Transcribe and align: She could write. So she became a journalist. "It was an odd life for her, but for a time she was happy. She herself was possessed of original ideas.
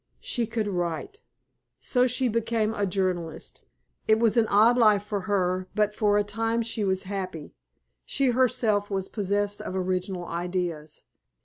She 0.23 0.47
could 0.47 0.67
write. 0.67 1.21
So 1.79 2.07
she 2.07 2.27
became 2.27 2.73
a 2.73 2.87
journalist. 2.87 3.61
"It 4.07 4.17
was 4.17 4.35
an 4.35 4.47
odd 4.47 4.75
life 4.75 5.03
for 5.03 5.21
her, 5.29 5.67
but 5.75 5.93
for 5.93 6.17
a 6.17 6.23
time 6.23 6.63
she 6.63 6.83
was 6.83 7.03
happy. 7.03 7.53
She 8.03 8.29
herself 8.31 8.89
was 8.89 9.07
possessed 9.07 9.61
of 9.61 9.75
original 9.75 10.25
ideas. 10.25 11.03